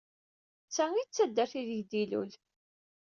[0.67, 2.31] D ta ay d taddart aydeg d-ilul.